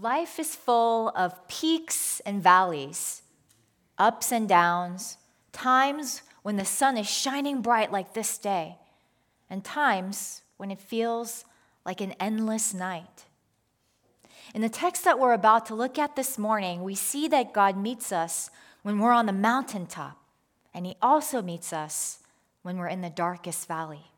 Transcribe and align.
Life 0.00 0.38
is 0.38 0.54
full 0.54 1.08
of 1.16 1.48
peaks 1.48 2.20
and 2.20 2.40
valleys, 2.40 3.22
ups 3.98 4.30
and 4.30 4.48
downs, 4.48 5.18
times 5.50 6.22
when 6.42 6.54
the 6.54 6.64
sun 6.64 6.96
is 6.96 7.10
shining 7.10 7.62
bright 7.62 7.90
like 7.90 8.14
this 8.14 8.38
day, 8.38 8.76
and 9.50 9.64
times 9.64 10.42
when 10.56 10.70
it 10.70 10.78
feels 10.78 11.44
like 11.84 12.00
an 12.00 12.12
endless 12.20 12.72
night. 12.72 13.24
In 14.54 14.60
the 14.60 14.68
text 14.68 15.02
that 15.02 15.18
we're 15.18 15.32
about 15.32 15.66
to 15.66 15.74
look 15.74 15.98
at 15.98 16.14
this 16.14 16.38
morning, 16.38 16.84
we 16.84 16.94
see 16.94 17.26
that 17.26 17.52
God 17.52 17.76
meets 17.76 18.12
us 18.12 18.50
when 18.82 19.00
we're 19.00 19.10
on 19.10 19.26
the 19.26 19.32
mountaintop, 19.32 20.16
and 20.72 20.86
He 20.86 20.94
also 21.02 21.42
meets 21.42 21.72
us 21.72 22.20
when 22.62 22.78
we're 22.78 22.86
in 22.86 23.00
the 23.00 23.10
darkest 23.10 23.66
valley. 23.66 24.12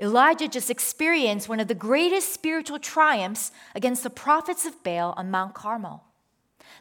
Elijah 0.00 0.48
just 0.48 0.70
experienced 0.70 1.48
one 1.48 1.60
of 1.60 1.68
the 1.68 1.74
greatest 1.74 2.32
spiritual 2.32 2.78
triumphs 2.78 3.50
against 3.74 4.02
the 4.02 4.10
prophets 4.10 4.66
of 4.66 4.82
Baal 4.82 5.14
on 5.16 5.30
Mount 5.30 5.54
Carmel. 5.54 6.04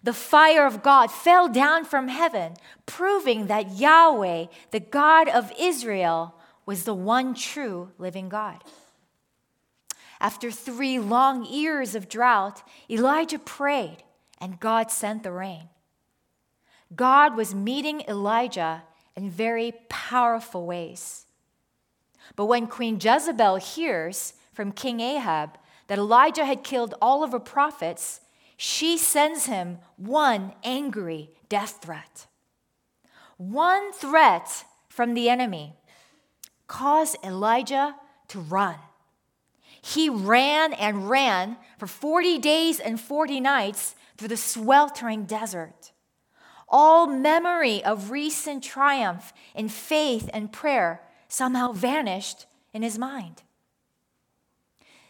The 0.04 0.14
fire 0.14 0.66
of 0.66 0.84
God 0.84 1.12
fell 1.12 1.48
down 1.48 1.86
from 1.86 2.10
heaven, 2.10 2.54
proving 2.86 3.48
that 3.48 3.78
Yahweh, 3.78 4.46
the 4.72 4.80
God 4.80 5.30
of 5.30 5.52
Israel, 5.58 6.36
was 6.66 6.84
the 6.84 6.94
one 6.94 7.34
true 7.34 7.92
living 7.98 8.30
God. 8.30 8.64
After 10.20 10.52
three 10.52 11.00
long 11.00 11.46
years 11.46 11.96
of 11.96 12.10
drought, 12.10 12.64
Elijah 12.90 13.40
prayed, 13.40 13.98
and 14.40 14.60
God 14.60 14.92
sent 14.92 15.24
the 15.24 15.32
rain. 15.32 15.70
God 16.96 17.36
was 17.36 17.56
meeting 17.56 18.02
Elijah 18.08 18.84
in 19.16 19.30
very 19.30 19.74
powerful 19.90 20.66
ways. 20.66 21.25
But 22.36 22.46
when 22.46 22.68
Queen 22.68 23.00
Jezebel 23.02 23.58
hears 23.58 24.34
from 24.54 24.72
King 24.72 25.00
Ahab 25.00 25.58
that 25.88 26.00
Elijah 26.00 26.46
had 26.46 26.64
killed 26.64 26.96
all 27.02 27.24
of 27.24 27.32
her 27.32 27.40
prophets, 27.40 28.22
she 28.58 28.98
sends 28.98 29.46
him 29.46 29.80
one 29.98 30.54
angry 30.64 31.30
death 31.50 31.80
threat. 31.82 32.28
One 33.38 33.92
threat 33.92 34.66
from 34.90 35.14
the 35.14 35.30
enemy 35.30 35.74
caused 36.68 37.18
Elijah 37.24 37.96
to 38.30 38.40
run. 38.40 38.76
He 39.82 40.10
ran 40.10 40.74
and 40.74 41.10
ran 41.10 41.58
for 41.78 41.86
40 41.86 42.40
days 42.40 42.80
and 42.80 43.00
40 43.00 43.40
nights 43.40 43.96
through 44.18 44.30
the 44.30 44.38
sweltering 44.38 45.26
desert. 45.26 45.92
All 46.68 47.06
memory 47.06 47.84
of 47.84 48.10
recent 48.10 48.64
triumph 48.64 49.32
in 49.54 49.70
faith 49.70 50.30
and 50.34 50.52
prayer 50.52 51.02
somehow 51.28 51.72
vanished 51.72 52.46
in 52.74 52.82
his 52.82 52.98
mind. 52.98 53.44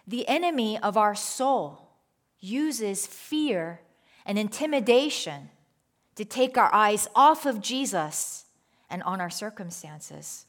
The 0.08 0.27
enemy 0.27 0.77
of 0.77 0.97
our 0.97 1.16
soul 1.16 1.89
uses 2.39 3.08
fear 3.08 3.81
and 4.25 4.38
intimidation 4.38 5.49
to 6.16 6.25
take 6.25 6.58
our 6.58 6.73
eyes 6.73 7.08
off 7.16 7.45
of 7.45 7.61
Jesus 7.61 8.45
and 8.89 9.02
on 9.03 9.19
our 9.19 9.30
circumstances. 9.30 10.45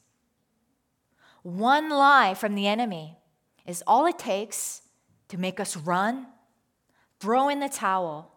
One 1.43 1.89
lie 1.89 2.33
from 2.33 2.55
the 2.55 2.67
enemy 2.67 3.17
is 3.65 3.83
all 3.87 4.05
it 4.05 4.19
takes 4.19 4.81
to 5.29 5.37
make 5.37 5.59
us 5.59 5.75
run, 5.75 6.27
throw 7.19 7.49
in 7.49 7.59
the 7.59 7.69
towel, 7.69 8.31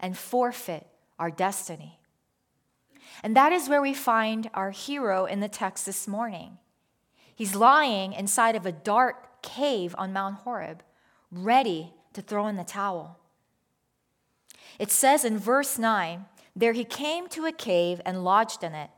and 0.00 0.16
forfeit 0.16 0.86
our 1.18 1.30
destiny. 1.30 2.00
And 3.22 3.36
that 3.36 3.52
is 3.52 3.68
where 3.68 3.82
we 3.82 3.94
find 3.94 4.50
our 4.54 4.70
hero 4.70 5.26
in 5.26 5.40
the 5.40 5.48
text 5.48 5.86
this 5.86 6.06
morning. 6.06 6.58
He's 7.34 7.54
lying 7.54 8.12
inside 8.12 8.56
of 8.56 8.66
a 8.66 8.72
dark 8.72 9.42
cave 9.42 9.94
on 9.98 10.12
Mount 10.12 10.36
Horeb, 10.36 10.82
ready 11.30 11.92
to 12.12 12.22
throw 12.22 12.46
in 12.46 12.56
the 12.56 12.64
towel. 12.64 13.18
It 14.78 14.90
says 14.90 15.24
in 15.24 15.38
verse 15.38 15.78
9 15.78 16.24
There 16.54 16.72
he 16.72 16.84
came 16.84 17.28
to 17.28 17.46
a 17.46 17.52
cave 17.52 18.00
and 18.04 18.24
lodged 18.24 18.62
in 18.62 18.74
it. 18.74 18.90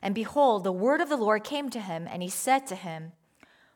And 0.00 0.14
behold, 0.14 0.64
the 0.64 0.72
word 0.72 1.00
of 1.00 1.08
the 1.08 1.16
Lord 1.16 1.44
came 1.44 1.70
to 1.70 1.80
him, 1.80 2.08
and 2.10 2.22
he 2.22 2.28
said 2.28 2.66
to 2.68 2.74
him, 2.74 3.12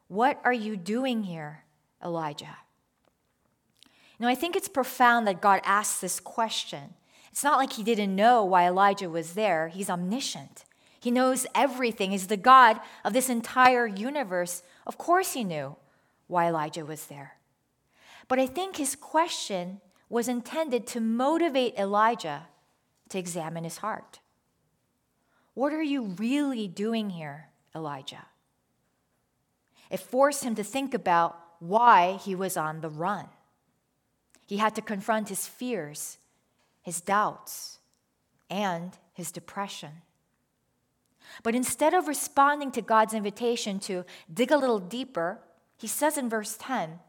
What 0.08 0.40
are 0.44 0.52
you 0.52 0.76
doing 0.76 1.22
here, 1.22 1.64
Elijah? 2.02 2.58
Now, 4.18 4.28
I 4.28 4.34
think 4.34 4.56
it's 4.56 4.68
profound 4.68 5.26
that 5.26 5.42
God 5.42 5.60
asks 5.64 6.00
this 6.00 6.20
question. 6.20 6.94
It's 7.36 7.44
not 7.44 7.58
like 7.58 7.74
he 7.74 7.82
didn't 7.82 8.16
know 8.16 8.42
why 8.46 8.66
Elijah 8.66 9.10
was 9.10 9.34
there, 9.34 9.68
he's 9.68 9.90
omniscient. 9.90 10.64
He 10.98 11.10
knows 11.10 11.46
everything. 11.54 12.10
He's 12.10 12.28
the 12.28 12.38
God 12.38 12.80
of 13.04 13.12
this 13.12 13.28
entire 13.28 13.86
universe. 13.86 14.62
Of 14.86 14.96
course, 14.96 15.34
he 15.34 15.44
knew 15.44 15.76
why 16.28 16.48
Elijah 16.48 16.86
was 16.86 17.04
there. 17.08 17.34
But 18.26 18.38
I 18.38 18.46
think 18.46 18.76
his 18.76 18.96
question 18.96 19.82
was 20.08 20.28
intended 20.28 20.86
to 20.86 21.00
motivate 21.00 21.78
Elijah 21.78 22.46
to 23.10 23.18
examine 23.18 23.64
his 23.64 23.76
heart. 23.76 24.20
What 25.52 25.74
are 25.74 25.82
you 25.82 26.14
really 26.16 26.66
doing 26.66 27.10
here, 27.10 27.48
Elijah? 27.74 28.24
It 29.90 30.00
forced 30.00 30.42
him 30.42 30.54
to 30.54 30.64
think 30.64 30.94
about 30.94 31.38
why 31.58 32.14
he 32.14 32.34
was 32.34 32.56
on 32.56 32.80
the 32.80 32.88
run. 32.88 33.26
He 34.46 34.56
had 34.56 34.74
to 34.76 34.80
confront 34.80 35.28
his 35.28 35.46
fears 35.46 36.16
his 36.86 37.00
doubts, 37.00 37.80
and 38.48 38.96
his 39.12 39.32
depression. 39.32 39.90
But 41.42 41.56
instead 41.56 41.94
of 41.94 42.06
responding 42.06 42.70
to 42.70 42.80
God's 42.80 43.12
invitation 43.12 43.80
to 43.80 44.04
dig 44.32 44.52
a 44.52 44.56
little 44.56 44.78
deeper, 44.78 45.40
he 45.76 45.88
says 45.88 46.16
in 46.16 46.28
verse 46.28 46.56
10 46.60 47.00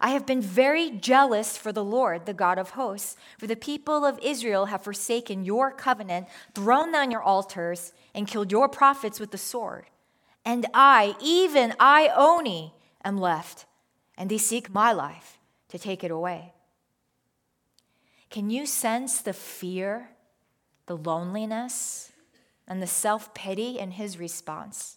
I 0.00 0.10
have 0.10 0.26
been 0.26 0.42
very 0.42 0.90
jealous 0.90 1.56
for 1.56 1.72
the 1.72 1.82
Lord, 1.82 2.26
the 2.26 2.34
God 2.34 2.58
of 2.58 2.70
hosts, 2.70 3.16
for 3.38 3.46
the 3.46 3.56
people 3.56 4.04
of 4.04 4.18
Israel 4.22 4.66
have 4.66 4.84
forsaken 4.84 5.46
your 5.46 5.70
covenant, 5.70 6.28
thrown 6.54 6.92
down 6.92 7.10
your 7.10 7.22
altars, 7.22 7.94
and 8.14 8.28
killed 8.28 8.52
your 8.52 8.68
prophets 8.68 9.18
with 9.18 9.30
the 9.30 9.38
sword. 9.38 9.86
And 10.44 10.66
I, 10.74 11.16
even 11.22 11.72
I, 11.80 12.10
Oni, 12.14 12.74
am 13.02 13.16
left, 13.16 13.64
and 14.18 14.30
they 14.30 14.36
seek 14.36 14.74
my 14.74 14.92
life 14.92 15.38
to 15.70 15.78
take 15.78 16.04
it 16.04 16.10
away. 16.10 16.52
Can 18.32 18.48
you 18.48 18.64
sense 18.64 19.20
the 19.20 19.34
fear, 19.34 20.08
the 20.86 20.96
loneliness, 20.96 22.12
and 22.66 22.80
the 22.80 22.86
self 22.86 23.34
pity 23.34 23.78
in 23.78 23.90
his 23.90 24.18
response? 24.18 24.96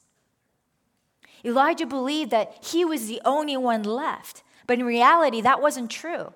Elijah 1.44 1.86
believed 1.86 2.32
that 2.32 2.64
he 2.64 2.86
was 2.86 3.08
the 3.08 3.22
only 3.26 3.58
one 3.58 3.84
left, 3.84 4.42
but 4.66 4.80
in 4.80 4.86
reality, 4.86 5.42
that 5.42 5.62
wasn't 5.62 5.92
true. 5.92 6.32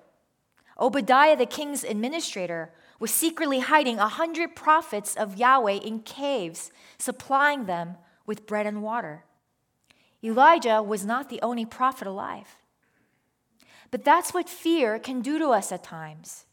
Obadiah, 0.78 1.38
the 1.38 1.46
king's 1.46 1.84
administrator, 1.84 2.70
was 2.98 3.10
secretly 3.10 3.60
hiding 3.60 3.98
a 3.98 4.06
hundred 4.06 4.54
prophets 4.54 5.16
of 5.16 5.38
Yahweh 5.38 5.80
in 5.82 6.00
caves, 6.00 6.70
supplying 6.98 7.64
them 7.64 7.96
with 8.26 8.46
bread 8.46 8.66
and 8.66 8.82
water. 8.82 9.24
Elijah 10.22 10.82
was 10.82 11.06
not 11.06 11.30
the 11.30 11.40
only 11.40 11.64
prophet 11.64 12.06
alive. 12.06 12.58
But 13.90 14.04
that's 14.04 14.34
what 14.34 14.50
fear 14.50 14.98
can 14.98 15.22
do 15.22 15.38
to 15.38 15.48
us 15.48 15.72
at 15.72 15.82
times. 15.82 16.44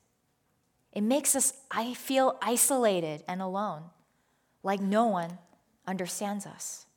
It 0.98 1.04
makes 1.04 1.36
us 1.36 1.54
I 1.70 1.94
feel 1.94 2.40
isolated 2.42 3.24
and 3.28 3.40
alone, 3.40 3.84
like 4.64 4.82
no 4.82 5.06
one 5.06 5.38
understands 5.86 6.48
us. 6.48 6.88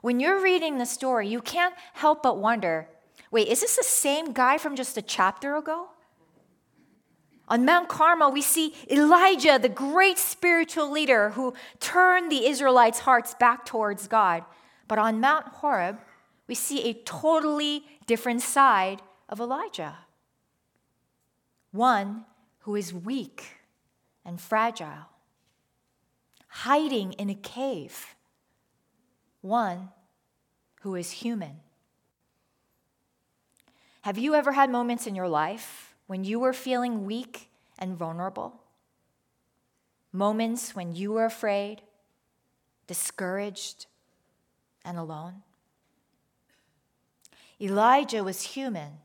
When 0.00 0.20
you're 0.20 0.40
reading 0.40 0.78
the 0.78 0.86
story, 0.86 1.26
you 1.26 1.40
can't 1.40 1.74
help 1.92 2.22
but 2.22 2.38
wonder 2.38 2.86
wait, 3.32 3.48
is 3.48 3.62
this 3.62 3.74
the 3.74 3.82
same 3.82 4.32
guy 4.32 4.58
from 4.58 4.76
just 4.76 4.96
a 4.96 5.02
chapter 5.02 5.56
ago? 5.56 5.88
On 7.48 7.64
Mount 7.64 7.88
Carmel, 7.88 8.30
we 8.30 8.42
see 8.42 8.74
Elijah, 8.88 9.58
the 9.60 9.68
great 9.68 10.16
spiritual 10.16 10.88
leader 10.88 11.30
who 11.30 11.54
turned 11.80 12.30
the 12.30 12.46
Israelites' 12.46 13.00
hearts 13.00 13.34
back 13.40 13.66
towards 13.66 14.06
God. 14.06 14.44
But 14.86 15.00
on 15.00 15.20
Mount 15.20 15.48
Horeb, 15.48 15.98
we 16.46 16.54
see 16.54 16.88
a 16.88 16.94
totally 16.94 17.82
different 18.06 18.40
side 18.40 19.02
of 19.28 19.40
Elijah. 19.40 19.96
One 21.72 22.26
who 22.62 22.76
is 22.76 22.94
weak 22.94 23.56
and 24.24 24.40
fragile, 24.40 25.08
hiding 26.46 27.12
in 27.14 27.28
a 27.28 27.34
cave, 27.34 28.14
one 29.40 29.88
who 30.82 30.94
is 30.94 31.10
human. 31.10 31.60
Have 34.02 34.18
you 34.18 34.34
ever 34.34 34.52
had 34.52 34.70
moments 34.70 35.06
in 35.06 35.14
your 35.14 35.28
life 35.28 35.94
when 36.06 36.24
you 36.24 36.38
were 36.38 36.52
feeling 36.52 37.06
weak 37.06 37.48
and 37.78 37.96
vulnerable? 37.96 38.60
Moments 40.12 40.74
when 40.74 40.94
you 40.94 41.12
were 41.12 41.24
afraid, 41.24 41.82
discouraged, 42.86 43.86
and 44.84 44.98
alone? 44.98 45.42
Elijah 47.60 48.22
was 48.22 48.42
human, 48.42 48.98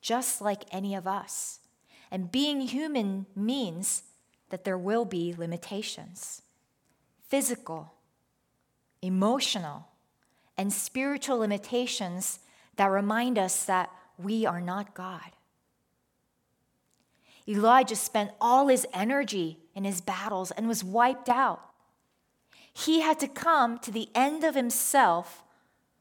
just 0.00 0.40
like 0.40 0.64
any 0.72 0.94
of 0.94 1.06
us. 1.06 1.60
And 2.10 2.32
being 2.32 2.60
human 2.62 3.26
means 3.36 4.02
that 4.50 4.64
there 4.64 4.78
will 4.78 5.04
be 5.04 5.34
limitations 5.36 6.42
physical, 7.28 7.92
emotional, 9.02 9.86
and 10.56 10.72
spiritual 10.72 11.38
limitations 11.38 12.38
that 12.76 12.86
remind 12.86 13.38
us 13.38 13.64
that 13.64 13.90
we 14.16 14.46
are 14.46 14.62
not 14.62 14.94
God. 14.94 15.30
Elijah 17.46 17.96
spent 17.96 18.30
all 18.40 18.68
his 18.68 18.86
energy 18.94 19.58
in 19.74 19.84
his 19.84 20.00
battles 20.00 20.50
and 20.52 20.66
was 20.66 20.82
wiped 20.82 21.28
out. 21.28 21.60
He 22.72 23.00
had 23.00 23.18
to 23.20 23.28
come 23.28 23.78
to 23.80 23.90
the 23.90 24.08
end 24.14 24.44
of 24.44 24.54
himself 24.54 25.42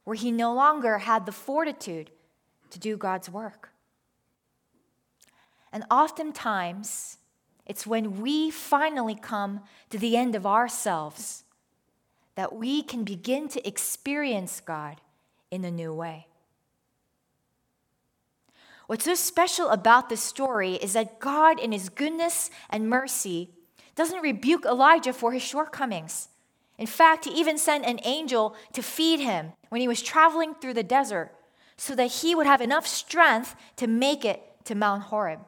where 0.04 0.16
he 0.16 0.32
no 0.32 0.54
longer 0.54 1.00
had 1.00 1.26
the 1.26 1.32
fortitude 1.32 2.12
to 2.70 2.80
do 2.80 2.98
God's 2.98 3.30
work. 3.30 3.72
And 5.72 5.84
oftentimes, 5.92 7.18
it's 7.66 7.86
when 7.86 8.22
we 8.22 8.50
finally 8.50 9.16
come 9.16 9.62
to 9.90 9.98
the 9.98 10.16
end 10.16 10.36
of 10.36 10.46
ourselves 10.46 11.44
that 12.36 12.56
we 12.56 12.84
can 12.84 13.04
begin 13.04 13.50
to 13.50 13.68
experience 13.68 14.62
God 14.62 15.02
in 15.52 15.66
a 15.66 15.72
new 15.72 15.94
way. 15.94 16.28
What's 18.86 19.04
so 19.04 19.16
special 19.16 19.70
about 19.70 20.08
this 20.08 20.22
story 20.22 20.76
is 20.76 20.94
that 20.94 21.20
God, 21.20 21.60
in 21.60 21.74
His 21.74 21.90
goodness 21.90 22.50
and 22.70 22.90
mercy, 22.90 23.50
doesn't 23.96 24.22
rebuke 24.22 24.64
Elijah 24.64 25.12
for 25.12 25.34
his 25.34 25.42
shortcomings. 25.42 26.30
In 26.78 26.86
fact, 26.86 27.26
He 27.26 27.32
even 27.32 27.58
sent 27.58 27.86
an 27.86 28.00
angel 28.06 28.56
to 28.74 28.82
feed 28.82 29.20
him 29.20 29.54
when 29.70 29.82
he 29.82 29.88
was 29.88 30.02
traveling 30.02 30.54
through 30.54 30.76
the 30.76 30.84
desert 30.84 31.32
so 31.76 31.96
that 31.96 32.12
he 32.12 32.34
would 32.34 32.48
have 32.48 32.62
enough 32.62 32.88
strength 32.88 33.56
to 33.76 33.88
make 33.88 34.24
it 34.24 34.42
to 34.66 34.76
Mount 34.76 35.04
Horeb. 35.04 35.40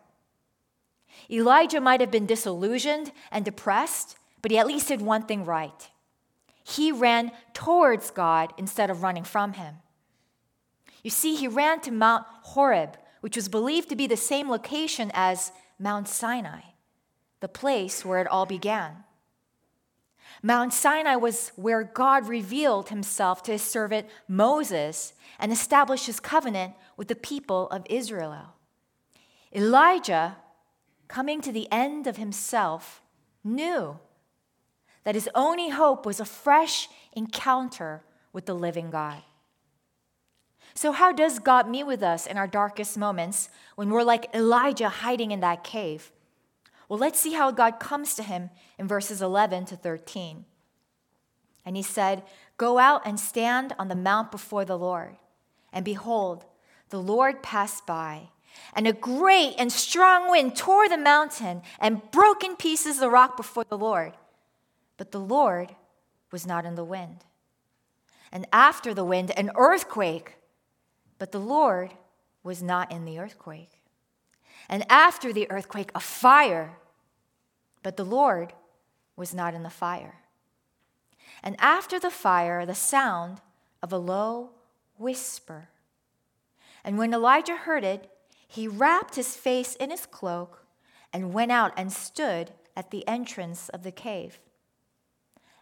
Elijah 1.29 1.81
might 1.81 2.01
have 2.01 2.11
been 2.11 2.25
disillusioned 2.25 3.11
and 3.31 3.45
depressed, 3.45 4.17
but 4.41 4.51
he 4.51 4.57
at 4.57 4.67
least 4.67 4.87
did 4.87 5.01
one 5.01 5.23
thing 5.23 5.45
right. 5.45 5.89
He 6.63 6.91
ran 6.91 7.31
towards 7.53 8.11
God 8.11 8.53
instead 8.57 8.89
of 8.89 9.03
running 9.03 9.23
from 9.23 9.53
him. 9.53 9.75
You 11.03 11.09
see, 11.09 11.35
he 11.35 11.47
ran 11.47 11.81
to 11.81 11.91
Mount 11.91 12.25
Horeb, 12.43 12.97
which 13.21 13.35
was 13.35 13.49
believed 13.49 13.89
to 13.89 13.95
be 13.95 14.07
the 14.07 14.17
same 14.17 14.49
location 14.49 15.11
as 15.13 15.51
Mount 15.79 16.07
Sinai, 16.07 16.61
the 17.39 17.47
place 17.47 18.03
where 18.03 18.19
it 18.19 18.27
all 18.27 18.45
began. 18.45 19.03
Mount 20.41 20.73
Sinai 20.73 21.15
was 21.15 21.51
where 21.55 21.83
God 21.83 22.27
revealed 22.27 22.89
himself 22.89 23.43
to 23.43 23.53
his 23.53 23.61
servant 23.61 24.07
Moses 24.27 25.13
and 25.37 25.51
established 25.51 26.05
his 26.05 26.19
covenant 26.19 26.73
with 26.95 27.07
the 27.07 27.15
people 27.15 27.67
of 27.69 27.85
Israel. 27.89 28.53
Elijah, 29.53 30.37
coming 31.09 31.41
to 31.41 31.51
the 31.51 31.67
end 31.69 32.07
of 32.07 32.15
himself, 32.15 33.01
knew 33.43 33.99
that 35.03 35.15
his 35.15 35.29
only 35.35 35.69
hope 35.69 36.05
was 36.05 36.21
a 36.21 36.25
fresh 36.25 36.87
encounter 37.11 38.03
with 38.31 38.45
the 38.45 38.53
living 38.53 38.89
God. 38.89 39.23
So, 40.73 40.91
how 40.91 41.11
does 41.11 41.39
God 41.39 41.67
meet 41.67 41.85
with 41.85 42.03
us 42.03 42.25
in 42.25 42.37
our 42.37 42.47
darkest 42.47 42.97
moments 42.97 43.49
when 43.75 43.89
we're 43.89 44.03
like 44.03 44.33
Elijah 44.33 44.87
hiding 44.87 45.31
in 45.31 45.41
that 45.41 45.63
cave? 45.63 46.11
Well, 46.87 46.99
let's 46.99 47.19
see 47.19 47.33
how 47.33 47.51
God 47.51 47.79
comes 47.79 48.15
to 48.15 48.23
him 48.23 48.49
in 48.77 48.87
verses 48.87 49.21
11 49.21 49.65
to 49.65 49.75
13. 49.75 50.45
And 51.65 51.75
he 51.75 51.83
said, 51.83 52.23
Go 52.57 52.77
out 52.77 53.01
and 53.05 53.19
stand 53.19 53.73
on 53.77 53.89
the 53.89 53.95
mount 53.95 54.31
before 54.31 54.63
the 54.63 54.77
Lord. 54.77 55.17
And 55.73 55.83
behold, 55.83 56.45
the 56.89 57.01
Lord 57.01 57.43
passed 57.43 57.85
by, 57.85 58.29
and 58.73 58.87
a 58.87 58.93
great 58.93 59.55
and 59.57 59.71
strong 59.71 60.29
wind 60.29 60.55
tore 60.55 60.87
the 60.87 60.97
mountain 60.97 61.61
and 61.79 62.11
broke 62.11 62.43
in 62.43 62.55
pieces 62.55 62.99
the 62.99 63.09
rock 63.09 63.35
before 63.35 63.65
the 63.65 63.77
Lord. 63.77 64.13
But 64.97 65.11
the 65.11 65.19
Lord 65.19 65.75
was 66.31 66.45
not 66.45 66.65
in 66.65 66.75
the 66.75 66.83
wind. 66.83 67.25
And 68.31 68.45
after 68.53 68.93
the 68.93 69.05
wind, 69.05 69.31
an 69.37 69.51
earthquake 69.55 70.35
but 71.19 71.33
the 71.33 71.39
Lord 71.39 71.93
was 72.41 72.63
not 72.63 72.91
in 72.91 73.05
the 73.05 73.19
earthquake. 73.19 73.83
And 74.69 74.89
after 74.89 75.31
the 75.31 75.51
earthquake, 75.51 75.91
a 75.93 75.99
fire. 75.99 76.77
But 77.83 77.97
the 77.97 78.05
Lord 78.05 78.53
was 79.15 79.33
not 79.33 79.53
in 79.53 79.63
the 79.63 79.69
fire. 79.69 80.15
And 81.43 81.55
after 81.59 81.99
the 81.99 82.09
fire, 82.09 82.65
the 82.65 82.73
sound 82.73 83.41
of 83.83 83.93
a 83.93 83.97
low 83.97 84.51
whisper. 84.97 85.69
And 86.83 86.97
when 86.97 87.13
Elijah 87.13 87.57
heard 87.57 87.83
it, 87.83 88.09
he 88.51 88.67
wrapped 88.67 89.15
his 89.15 89.35
face 89.35 89.75
in 89.75 89.91
his 89.91 90.07
cloak 90.07 90.65
and 91.13 91.33
went 91.33 91.51
out 91.51 91.71
and 91.77 91.93
stood 91.93 92.51
at 92.75 92.89
the 92.89 93.07
entrance 93.07 93.69
of 93.69 93.83
the 93.83 93.91
cave. 93.91 94.39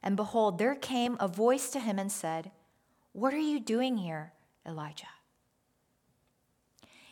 And 0.01 0.15
behold, 0.15 0.57
there 0.57 0.73
came 0.73 1.17
a 1.19 1.27
voice 1.27 1.69
to 1.71 1.81
him 1.81 1.99
and 1.99 2.09
said, 2.09 2.49
What 3.11 3.33
are 3.33 3.39
you 3.39 3.59
doing 3.59 3.97
here, 3.97 4.31
Elijah? 4.65 5.07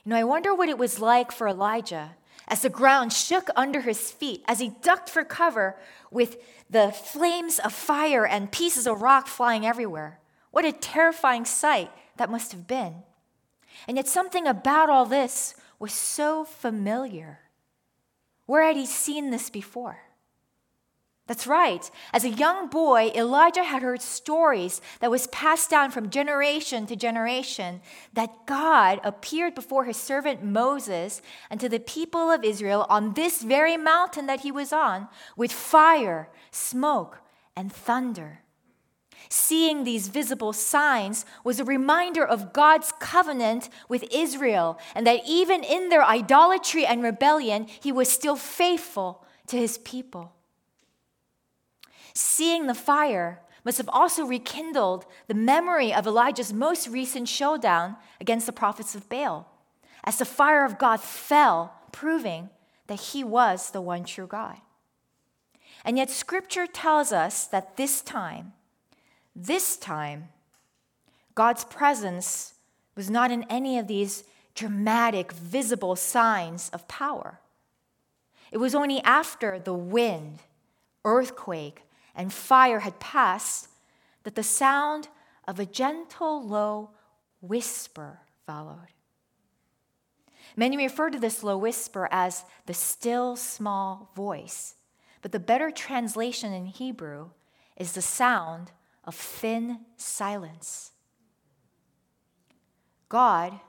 You 0.06 0.12
know, 0.12 0.16
I 0.16 0.24
wonder 0.24 0.56
what 0.56 0.70
it 0.70 0.78
was 0.78 1.02
like 1.02 1.34
for 1.34 1.46
Elijah 1.46 2.16
as 2.48 2.62
the 2.62 2.70
ground 2.70 3.12
shook 3.12 3.50
under 3.54 3.82
his 3.82 4.12
feet, 4.12 4.46
as 4.48 4.60
he 4.60 4.70
ducked 4.82 5.10
for 5.10 5.26
cover 5.26 5.76
with 6.10 6.38
the 6.70 6.92
flames 6.92 7.60
of 7.60 7.74
fire 7.74 8.26
and 8.26 8.50
pieces 8.50 8.88
of 8.88 9.02
rock 9.02 9.28
flying 9.28 9.66
everywhere. 9.66 10.20
What 10.52 10.64
a 10.64 10.72
terrifying 10.72 11.44
sight 11.44 11.92
that 12.16 12.32
must 12.32 12.54
have 12.54 12.66
been. 12.66 13.04
And 13.90 13.98
yet, 13.98 14.08
something 14.08 14.48
about 14.48 14.90
all 14.90 15.06
this 15.06 15.56
was 15.80 15.94
so 15.94 16.46
familiar. 16.46 17.40
Where 18.46 18.64
had 18.64 18.76
he 18.76 18.86
seen 18.86 19.32
this 19.32 19.50
before? 19.50 20.00
That's 21.28 21.48
right. 21.48 21.90
As 22.14 22.24
a 22.24 22.30
young 22.30 22.68
boy, 22.68 23.12
Elijah 23.16 23.64
had 23.64 23.82
heard 23.82 24.02
stories 24.02 24.80
that 25.00 25.10
was 25.10 25.26
passed 25.28 25.72
down 25.72 25.90
from 25.90 26.12
generation 26.12 26.86
to 26.86 26.96
generation 26.96 27.82
that 28.14 28.46
God 28.46 29.02
appeared 29.04 29.56
before 29.56 29.86
his 29.86 29.98
servant 29.98 30.44
Moses 30.44 31.24
and 31.50 31.60
to 31.60 31.68
the 31.68 31.80
people 31.80 32.30
of 32.30 32.44
Israel 32.44 32.86
on 32.90 33.14
this 33.14 33.42
very 33.42 33.76
mountain 33.76 34.28
that 34.28 34.42
he 34.42 34.52
was 34.52 34.72
on 34.72 35.08
with 35.36 35.52
fire, 35.52 36.30
smoke, 36.52 37.22
and 37.56 37.74
thunder. 37.74 38.42
Seeing 39.30 39.84
these 39.84 40.08
visible 40.08 40.54
signs 40.54 41.26
was 41.44 41.60
a 41.60 41.66
reminder 41.66 42.26
of 42.26 42.54
God's 42.54 42.94
covenant 43.00 43.70
with 43.90 44.06
Israel 44.12 44.80
and 44.94 45.06
that 45.08 45.22
even 45.28 45.64
in 45.64 45.90
their 45.90 46.04
idolatry 46.04 46.86
and 46.86 47.02
rebellion, 47.04 47.68
he 47.68 47.92
was 47.92 48.10
still 48.10 48.36
faithful 48.36 49.24
to 49.48 49.58
his 49.58 49.78
people. 49.80 50.34
Seeing 52.14 52.68
the 52.68 52.74
fire 52.74 53.42
must 53.64 53.78
have 53.78 53.90
also 53.90 54.26
rekindled 54.26 55.06
the 55.28 55.34
memory 55.34 55.94
of 55.94 56.06
Elijah's 56.06 56.54
most 56.54 56.88
recent 56.88 57.28
showdown 57.28 57.98
against 58.22 58.46
the 58.46 58.54
prophets 58.54 58.96
of 58.96 59.10
Baal, 59.10 59.52
as 60.04 60.18
the 60.18 60.26
fire 60.26 60.64
of 60.64 60.78
God 60.78 61.02
fell, 61.02 61.74
proving 61.92 62.50
that 62.88 63.00
he 63.00 63.24
was 63.24 63.72
the 63.72 63.82
one 63.82 64.04
true 64.04 64.28
God. 64.28 64.58
And 65.84 65.98
yet, 65.98 66.10
scripture 66.10 66.68
tells 66.68 67.12
us 67.12 67.46
that 67.48 67.78
this 67.78 68.02
time, 68.02 68.54
this 69.36 69.76
time, 69.78 70.30
God's 71.34 71.66
presence 71.66 72.54
was 72.96 73.10
not 73.10 73.32
in 73.32 73.44
any 73.50 73.78
of 73.78 73.88
these 73.88 74.24
dramatic, 74.54 75.34
visible 75.34 75.96
signs 75.96 76.70
of 76.70 76.88
power. 76.88 77.42
It 78.52 78.58
was 78.58 78.74
only 78.74 79.02
after 79.02 79.60
the 79.60 79.74
wind, 79.74 80.40
earthquake, 81.04 81.84
and 82.16 82.32
fire 82.32 82.80
had 82.80 83.00
passed, 83.02 83.68
that 84.24 84.36
the 84.36 84.44
sound 84.44 85.10
of 85.48 85.60
a 85.60 85.66
gentle, 85.66 86.42
low 86.42 86.92
whisper 87.42 88.22
followed. 88.46 88.94
Many 90.56 90.78
refer 90.78 91.10
to 91.10 91.20
this 91.20 91.44
low 91.44 91.58
whisper 91.58 92.08
as 92.12 92.46
the 92.66 92.74
still 92.74 93.36
small 93.36 94.12
voice, 94.16 94.76
but 95.22 95.34
the 95.34 95.40
better 95.40 95.70
translation 95.70 96.54
in 96.54 96.68
Hebrew 96.68 97.32
is 97.76 97.92
the 97.92 98.02
sound 98.02 98.72
of 99.06 99.16
thin 99.16 99.80
silence. 99.96 100.92
God 103.08 103.60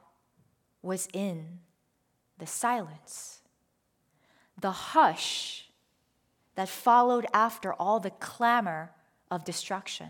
was 0.83 1.09
in 1.13 1.61
the 2.39 2.47
silence. 2.47 3.43
The 4.61 4.71
hush 4.71 5.69
that 6.55 6.69
followed 6.69 7.27
after 7.33 7.75
all 7.75 8.01
the 8.01 8.11
clamor 8.11 8.93
of 9.31 9.45
destruction. 9.45 10.09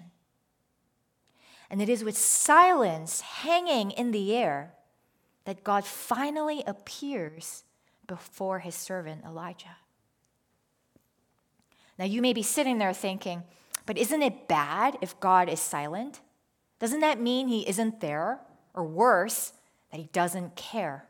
And 1.68 1.82
it 1.82 1.88
is 1.88 2.04
with 2.04 2.16
silence 2.16 3.20
hanging 3.20 3.90
in 3.90 4.12
the 4.12 4.34
air 4.36 4.74
that 5.44 5.64
God 5.64 5.84
finally 5.84 6.62
appears 6.66 7.64
before 8.06 8.60
his 8.60 8.76
servant 8.76 9.24
Elijah. 9.24 9.76
Now, 11.98 12.04
you 12.04 12.22
may 12.22 12.32
be 12.32 12.42
sitting 12.42 12.78
there 12.78 12.92
thinking, 12.92 13.42
but 13.86 13.96
isn't 13.96 14.22
it 14.22 14.48
bad 14.48 14.98
if 15.00 15.18
God 15.20 15.48
is 15.48 15.60
silent? 15.60 16.20
Doesn't 16.78 17.00
that 17.00 17.20
mean 17.20 17.48
he 17.48 17.68
isn't 17.68 18.00
there? 18.00 18.40
Or 18.74 18.84
worse, 18.84 19.52
that 19.90 20.00
he 20.00 20.08
doesn't 20.12 20.56
care? 20.56 21.06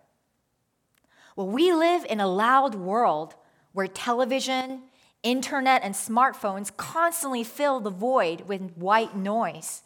Well, 1.35 1.49
we 1.49 1.73
live 1.73 2.07
in 2.09 2.21
a 2.21 2.29
loud 2.29 2.75
world 2.75 3.35
where 3.73 3.89
television 3.89 4.83
Internet 5.27 5.83
and 5.83 5.93
smartphones 5.93 6.75
constantly 6.77 7.43
fill 7.43 7.81
the 7.81 7.91
void 7.91 8.43
with 8.43 8.77
white 8.77 9.17
noise. 9.17 9.83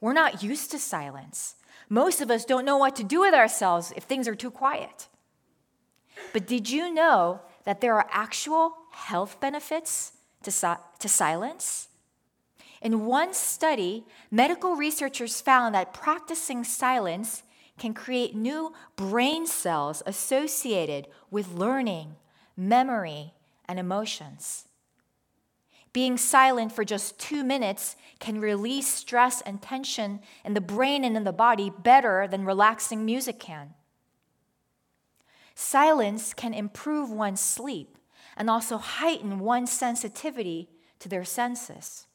We're 0.00 0.12
not 0.12 0.42
used 0.42 0.72
to 0.72 0.80
silence. 0.80 1.54
Most 1.88 2.20
of 2.20 2.28
us 2.28 2.44
don't 2.44 2.64
know 2.64 2.76
what 2.76 2.96
to 2.96 3.04
do 3.04 3.20
with 3.20 3.32
ourselves 3.32 3.92
if 3.94 4.02
things 4.02 4.26
are 4.26 4.34
too 4.34 4.50
quiet. 4.50 5.06
But 6.32 6.48
did 6.48 6.68
you 6.68 6.92
know 6.92 7.40
that 7.64 7.80
there 7.80 7.94
are 7.94 8.08
actual 8.10 8.74
health 8.90 9.38
benefits 9.38 10.12
to, 10.42 10.50
si- 10.50 10.82
to 10.98 11.08
silence? 11.08 11.86
In 12.80 13.04
one 13.04 13.34
study, 13.34 14.04
medical 14.30 14.74
researchers 14.74 15.40
found 15.40 15.74
that 15.74 15.92
practicing 15.92 16.64
silence 16.64 17.42
can 17.78 17.92
create 17.94 18.34
new 18.34 18.72
brain 18.96 19.46
cells 19.46 20.02
associated 20.06 21.06
with 21.30 21.52
learning, 21.52 22.16
memory, 22.56 23.34
and 23.68 23.78
emotions. 23.78 24.66
Being 25.92 26.16
silent 26.16 26.72
for 26.72 26.84
just 26.84 27.18
two 27.18 27.42
minutes 27.42 27.96
can 28.20 28.40
release 28.40 28.86
stress 28.86 29.40
and 29.40 29.60
tension 29.60 30.20
in 30.44 30.54
the 30.54 30.60
brain 30.60 31.04
and 31.04 31.16
in 31.16 31.24
the 31.24 31.32
body 31.32 31.70
better 31.70 32.28
than 32.28 32.44
relaxing 32.44 33.04
music 33.04 33.40
can. 33.40 33.74
Silence 35.54 36.32
can 36.32 36.54
improve 36.54 37.10
one's 37.10 37.40
sleep 37.40 37.98
and 38.36 38.48
also 38.48 38.78
heighten 38.78 39.40
one's 39.40 39.72
sensitivity 39.72 40.70
to 41.00 41.08
their 41.08 41.24
senses. 41.24 42.06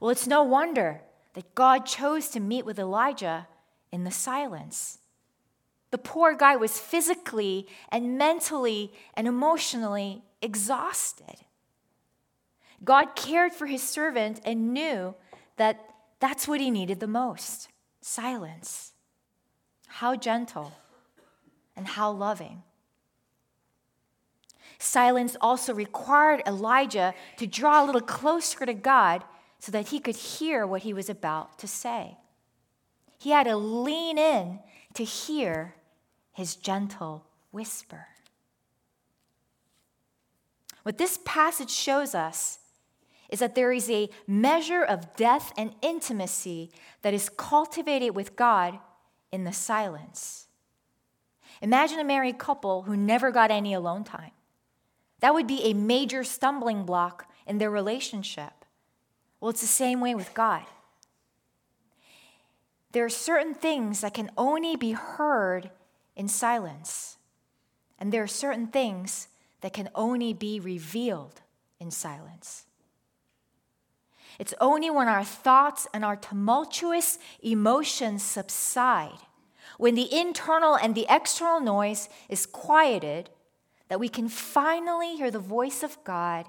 Well, 0.00 0.10
it's 0.10 0.26
no 0.26 0.42
wonder 0.42 1.02
that 1.34 1.54
God 1.54 1.86
chose 1.86 2.28
to 2.28 2.40
meet 2.40 2.64
with 2.64 2.78
Elijah 2.78 3.48
in 3.90 4.04
the 4.04 4.10
silence. 4.10 4.98
The 5.90 5.98
poor 5.98 6.34
guy 6.34 6.56
was 6.56 6.78
physically 6.78 7.66
and 7.90 8.18
mentally 8.18 8.92
and 9.14 9.26
emotionally 9.26 10.22
exhausted. 10.42 11.36
God 12.84 13.16
cared 13.16 13.52
for 13.52 13.66
his 13.66 13.82
servant 13.82 14.40
and 14.44 14.72
knew 14.72 15.14
that 15.56 15.80
that's 16.20 16.46
what 16.46 16.60
he 16.60 16.70
needed 16.70 17.00
the 17.00 17.06
most 17.06 17.68
silence. 18.00 18.92
How 19.86 20.14
gentle 20.14 20.72
and 21.76 21.86
how 21.86 22.10
loving. 22.10 22.62
Silence 24.78 25.36
also 25.40 25.74
required 25.74 26.42
Elijah 26.46 27.14
to 27.36 27.46
draw 27.46 27.82
a 27.82 27.86
little 27.86 28.00
closer 28.00 28.64
to 28.64 28.74
God 28.74 29.24
so 29.58 29.72
that 29.72 29.88
he 29.88 29.98
could 29.98 30.16
hear 30.16 30.66
what 30.66 30.82
he 30.82 30.92
was 30.92 31.08
about 31.08 31.58
to 31.58 31.66
say. 31.66 32.16
He 33.18 33.30
had 33.30 33.44
to 33.44 33.56
lean 33.56 34.18
in 34.18 34.60
to 34.94 35.04
hear 35.04 35.74
his 36.32 36.54
gentle 36.54 37.24
whisper. 37.50 38.06
What 40.84 40.98
this 40.98 41.18
passage 41.24 41.70
shows 41.70 42.14
us 42.14 42.60
is 43.28 43.40
that 43.40 43.54
there 43.54 43.72
is 43.72 43.90
a 43.90 44.08
measure 44.26 44.82
of 44.82 45.16
depth 45.16 45.52
and 45.58 45.74
intimacy 45.82 46.70
that 47.02 47.12
is 47.12 47.28
cultivated 47.28 48.14
with 48.14 48.36
God 48.36 48.78
in 49.30 49.44
the 49.44 49.52
silence. 49.52 50.46
Imagine 51.60 51.98
a 51.98 52.04
married 52.04 52.38
couple 52.38 52.82
who 52.82 52.96
never 52.96 53.30
got 53.30 53.50
any 53.50 53.74
alone 53.74 54.04
time. 54.04 54.30
That 55.20 55.34
would 55.34 55.46
be 55.46 55.64
a 55.64 55.74
major 55.74 56.22
stumbling 56.24 56.84
block 56.84 57.30
in 57.46 57.58
their 57.58 57.70
relationship. 57.70 58.57
Well, 59.40 59.50
it's 59.50 59.60
the 59.60 59.66
same 59.66 60.00
way 60.00 60.14
with 60.14 60.34
God. 60.34 60.64
There 62.92 63.04
are 63.04 63.10
certain 63.10 63.54
things 63.54 64.00
that 64.00 64.14
can 64.14 64.30
only 64.36 64.74
be 64.74 64.92
heard 64.92 65.70
in 66.16 66.26
silence, 66.26 67.18
and 67.98 68.12
there 68.12 68.22
are 68.22 68.28
certain 68.28 68.66
things 68.66 69.28
that 69.60 69.72
can 69.72 69.88
only 69.94 70.32
be 70.32 70.58
revealed 70.58 71.40
in 71.78 71.90
silence. 71.90 72.64
It's 74.38 74.54
only 74.60 74.90
when 74.90 75.08
our 75.08 75.24
thoughts 75.24 75.86
and 75.92 76.04
our 76.04 76.16
tumultuous 76.16 77.18
emotions 77.42 78.22
subside, 78.22 79.18
when 79.76 79.94
the 79.94 80.12
internal 80.12 80.76
and 80.76 80.94
the 80.94 81.06
external 81.08 81.60
noise 81.60 82.08
is 82.28 82.46
quieted, 82.46 83.30
that 83.88 84.00
we 84.00 84.08
can 84.08 84.28
finally 84.28 85.16
hear 85.16 85.30
the 85.30 85.38
voice 85.38 85.82
of 85.82 86.02
God 86.04 86.46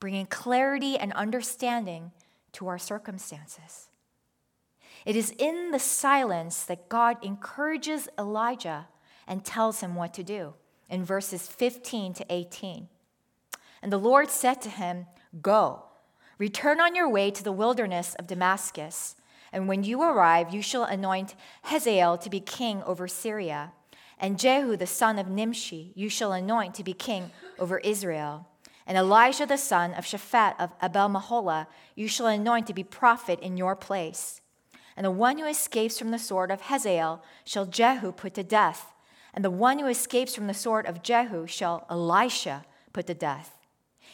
bringing 0.00 0.26
clarity 0.26 0.98
and 0.98 1.12
understanding 1.14 2.12
to 2.54 2.68
our 2.68 2.78
circumstances. 2.78 3.88
It 5.04 5.16
is 5.16 5.34
in 5.38 5.70
the 5.70 5.78
silence 5.78 6.64
that 6.64 6.88
God 6.88 7.16
encourages 7.22 8.08
Elijah 8.18 8.88
and 9.26 9.44
tells 9.44 9.80
him 9.80 9.94
what 9.94 10.14
to 10.14 10.22
do 10.22 10.54
in 10.88 11.04
verses 11.04 11.46
15 11.46 12.14
to 12.14 12.26
18. 12.30 12.88
And 13.82 13.92
the 13.92 13.98
Lord 13.98 14.30
said 14.30 14.62
to 14.62 14.70
him, 14.70 15.06
Go, 15.42 15.84
return 16.38 16.80
on 16.80 16.94
your 16.94 17.08
way 17.08 17.30
to 17.30 17.44
the 17.44 17.52
wilderness 17.52 18.14
of 18.14 18.26
Damascus. 18.26 19.16
And 19.52 19.68
when 19.68 19.84
you 19.84 20.02
arrive, 20.02 20.54
you 20.54 20.62
shall 20.62 20.84
anoint 20.84 21.34
Hazael 21.64 22.18
to 22.18 22.30
be 22.30 22.40
king 22.40 22.82
over 22.84 23.06
Syria, 23.06 23.72
and 24.18 24.38
Jehu 24.38 24.76
the 24.76 24.86
son 24.86 25.18
of 25.18 25.28
Nimshi 25.28 25.92
you 25.94 26.08
shall 26.08 26.32
anoint 26.32 26.74
to 26.76 26.84
be 26.84 26.92
king 26.92 27.30
over 27.58 27.78
Israel. 27.78 28.46
And 28.86 28.98
Elisha 28.98 29.46
the 29.46 29.56
son 29.56 29.94
of 29.94 30.04
Shaphat 30.04 30.54
of 30.58 30.70
Abel 30.82 31.08
Meholah 31.08 31.66
you 31.94 32.08
shall 32.08 32.26
anoint 32.26 32.66
to 32.66 32.74
be 32.74 32.84
prophet 32.84 33.40
in 33.40 33.56
your 33.56 33.74
place. 33.74 34.40
And 34.96 35.04
the 35.04 35.10
one 35.10 35.38
who 35.38 35.46
escapes 35.46 35.98
from 35.98 36.10
the 36.10 36.18
sword 36.18 36.50
of 36.50 36.62
Hazael 36.62 37.22
shall 37.44 37.66
Jehu 37.66 38.12
put 38.12 38.34
to 38.34 38.44
death. 38.44 38.92
And 39.32 39.44
the 39.44 39.50
one 39.50 39.78
who 39.78 39.86
escapes 39.86 40.34
from 40.34 40.46
the 40.46 40.54
sword 40.54 40.86
of 40.86 41.02
Jehu 41.02 41.46
shall 41.46 41.86
Elisha 41.90 42.64
put 42.92 43.06
to 43.08 43.14
death. 43.14 43.58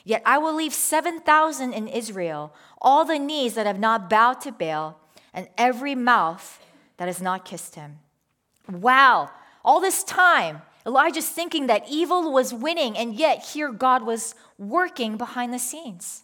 Yet 0.05 0.23
I 0.25 0.39
will 0.39 0.55
leave 0.55 0.73
7,000 0.73 1.73
in 1.75 1.89
Israel, 1.89 2.55
all 2.81 3.05
the 3.05 3.19
knees 3.19 3.55
that 3.55 3.67
have 3.67 3.79
not 3.79 4.09
bowed 4.09 4.41
to 4.43 4.53
Baal, 4.53 4.99
and 5.35 5.49
every 5.59 5.95
mouth 5.95 6.61
that 6.97 7.07
has 7.07 7.21
not 7.21 7.45
kissed 7.45 7.75
him. 7.75 7.99
Wow, 8.71 9.31
all 9.65 9.81
this 9.81 10.03
time, 10.03 10.63
Elijah's 10.87 11.29
thinking 11.29 11.67
that 11.67 11.85
evil 11.89 12.33
was 12.33 12.55
winning, 12.55 12.97
and 12.97 13.15
yet 13.15 13.45
here 13.45 13.71
God 13.71 14.03
was 14.03 14.35
working 14.59 15.17
behind 15.17 15.53
the 15.53 15.59
scenes. 15.59 16.23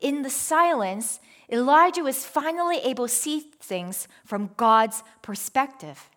In 0.00 0.22
the 0.22 0.30
silence, 0.30 1.20
Elijah 1.50 2.02
was 2.02 2.24
finally 2.24 2.78
able 2.78 3.06
to 3.06 3.12
see 3.12 3.40
things 3.60 4.08
from 4.24 4.50
God's 4.56 5.02
perspective. 5.22 6.10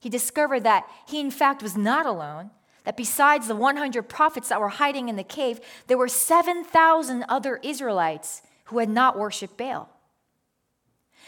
He 0.00 0.08
discovered 0.08 0.62
that 0.64 0.88
he, 1.06 1.20
in 1.20 1.30
fact, 1.30 1.62
was 1.62 1.76
not 1.76 2.06
alone, 2.06 2.50
that 2.84 2.96
besides 2.96 3.48
the 3.48 3.56
100 3.56 4.08
prophets 4.08 4.48
that 4.48 4.60
were 4.60 4.68
hiding 4.68 5.08
in 5.08 5.16
the 5.16 5.24
cave, 5.24 5.60
there 5.88 5.98
were 5.98 6.08
7,000 6.08 7.24
other 7.28 7.58
Israelites 7.62 8.42
who 8.66 8.78
had 8.78 8.88
not 8.88 9.18
worshiped 9.18 9.56
Baal. 9.56 9.88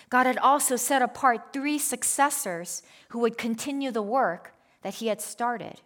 God 0.09 0.27
had 0.27 0.39
also 0.39 0.77
set 0.77 1.03
apart 1.03 1.53
three 1.53 1.79
successors 1.79 2.83
who 3.11 3.19
would 3.19 3.37
continue 3.37 3.91
the 3.91 4.03
work 4.03 4.55
that 4.83 4.95
he 4.95 5.09
had 5.09 5.21
started. 5.21 5.81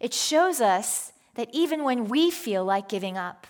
It 0.00 0.12
shows 0.12 0.60
us 0.60 1.12
that 1.34 1.48
even 1.52 1.84
when 1.84 2.06
we 2.06 2.30
feel 2.30 2.64
like 2.64 2.88
giving 2.88 3.16
up, 3.16 3.46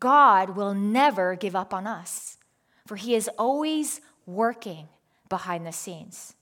God 0.00 0.50
will 0.50 0.74
never 0.74 1.34
give 1.34 1.56
up 1.56 1.72
on 1.72 1.86
us, 1.86 2.38
for 2.86 2.96
he 2.96 3.14
is 3.14 3.30
always 3.38 4.00
working 4.26 4.88
behind 5.28 5.66
the 5.66 5.72
scenes. 5.72 6.34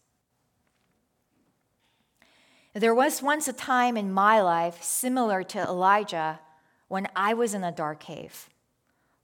There 2.72 2.94
was 2.94 3.22
once 3.22 3.46
a 3.46 3.52
time 3.52 3.96
in 3.96 4.12
my 4.12 4.40
life 4.40 4.82
similar 4.82 5.44
to 5.44 5.60
Elijah 5.60 6.40
when 6.88 7.06
I 7.14 7.34
was 7.34 7.54
in 7.54 7.62
a 7.62 7.70
dark 7.70 8.00
cave, 8.00 8.48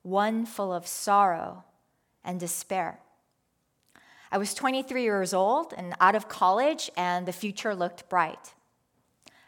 one 0.02 0.47
full 0.47 0.73
of 0.73 0.87
sorrow 0.87 1.64
and 2.25 2.38
despair. 2.38 3.00
I 4.33 4.39
was 4.39 4.55
23 4.55 5.03
years 5.03 5.35
old 5.35 5.75
and 5.77 5.95
out 6.01 6.15
of 6.15 6.29
college, 6.29 6.91
and 6.97 7.27
the 7.27 7.33
future 7.33 7.75
looked 7.75 8.09
bright. 8.09 8.55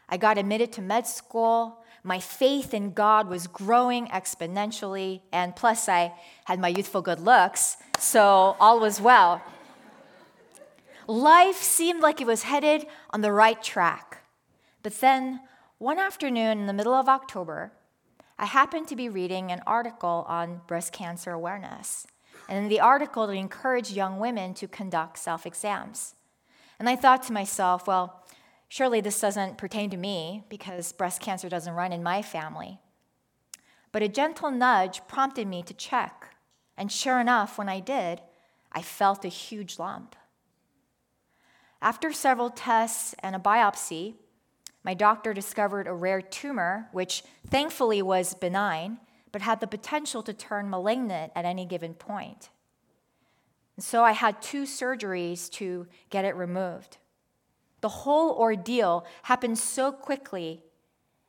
I 0.09 0.17
got 0.17 0.37
admitted 0.37 0.73
to 0.73 0.81
med 0.81 1.07
school. 1.07 1.79
My 2.03 2.19
faith 2.19 2.73
in 2.73 2.91
God 2.91 3.29
was 3.29 3.47
growing 3.47 4.07
exponentially, 4.07 5.21
and 5.31 5.55
plus, 5.55 5.87
I 5.87 6.13
had 6.45 6.59
my 6.59 6.67
youthful 6.67 7.01
good 7.01 7.21
looks, 7.21 7.77
so 7.97 8.57
all 8.59 8.81
was 8.81 8.99
well. 8.99 9.41
Life 11.07 11.61
seemed 11.61 12.01
like 12.01 12.19
it 12.19 12.27
was 12.27 12.43
headed 12.43 12.85
on 13.11 13.21
the 13.21 13.31
right 13.31 13.61
track. 13.63 14.25
But 14.81 14.99
then, 14.99 15.39
one 15.77 15.97
afternoon 15.97 16.59
in 16.59 16.67
the 16.67 16.73
middle 16.73 16.93
of 16.93 17.07
October, 17.07 17.71
I 18.37 18.45
happened 18.45 18.89
to 18.89 18.97
be 18.97 19.07
reading 19.07 19.51
an 19.51 19.61
article 19.65 20.25
on 20.27 20.61
breast 20.67 20.91
cancer 20.91 21.31
awareness. 21.31 22.05
And 22.49 22.57
in 22.57 22.69
the 22.69 22.79
article, 22.79 23.29
it 23.29 23.35
encouraged 23.35 23.91
young 23.91 24.19
women 24.19 24.53
to 24.55 24.67
conduct 24.67 25.17
self 25.17 25.45
exams. 25.45 26.15
And 26.79 26.89
I 26.89 26.95
thought 26.95 27.23
to 27.23 27.33
myself, 27.33 27.87
well, 27.87 28.23
surely 28.67 29.01
this 29.01 29.19
doesn't 29.21 29.57
pertain 29.57 29.89
to 29.91 29.97
me 29.97 30.43
because 30.49 30.91
breast 30.91 31.21
cancer 31.21 31.49
doesn't 31.49 31.73
run 31.73 31.93
in 31.93 32.03
my 32.03 32.21
family. 32.21 32.79
But 33.91 34.01
a 34.01 34.07
gentle 34.07 34.51
nudge 34.51 35.01
prompted 35.07 35.47
me 35.47 35.63
to 35.63 35.73
check. 35.73 36.35
And 36.77 36.91
sure 36.91 37.19
enough, 37.19 37.57
when 37.57 37.69
I 37.69 37.79
did, 37.79 38.21
I 38.71 38.81
felt 38.81 39.23
a 39.23 39.29
huge 39.29 39.77
lump. 39.77 40.15
After 41.81 42.11
several 42.11 42.49
tests 42.49 43.13
and 43.19 43.35
a 43.35 43.39
biopsy, 43.39 44.15
my 44.83 44.93
doctor 44.93 45.33
discovered 45.33 45.87
a 45.87 45.93
rare 45.93 46.21
tumor, 46.21 46.89
which 46.91 47.23
thankfully 47.47 48.01
was 48.01 48.33
benign, 48.33 48.99
but 49.33 49.41
had 49.41 49.59
the 49.59 49.67
potential 49.67 50.23
to 50.23 50.31
turn 50.31 50.69
malignant 50.69 51.33
at 51.35 51.43
any 51.43 51.65
given 51.65 51.93
point. 51.93 52.49
And 53.75 53.83
so 53.83 54.03
I 54.03 54.11
had 54.13 54.41
two 54.41 54.63
surgeries 54.63 55.49
to 55.53 55.87
get 56.09 56.23
it 56.23 56.35
removed. 56.37 56.99
the 57.81 57.89
whole 57.89 58.31
ordeal 58.31 59.05
happened 59.23 59.59
so 59.59 59.91
quickly. 59.91 60.63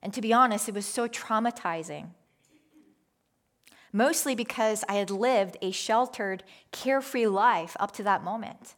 And 0.00 0.14
to 0.14 0.20
be 0.20 0.32
honest, 0.32 0.68
it 0.68 0.74
was 0.74 0.86
so 0.86 1.08
traumatizing. 1.08 2.10
Mostly 3.92 4.36
because 4.36 4.84
I 4.88 4.94
had 4.94 5.10
lived 5.10 5.56
a 5.60 5.72
sheltered, 5.72 6.44
carefree 6.70 7.26
life 7.26 7.76
up 7.80 7.90
to 7.94 8.04
that 8.04 8.22
moment. 8.22 8.76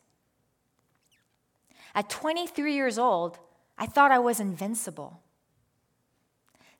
At 1.95 2.09
23 2.09 2.75
years 2.75 2.99
old, 2.99 3.38
I 3.76 3.85
thought 3.85 4.11
I 4.11 4.21
was 4.21 4.40
invincible. 4.40 5.21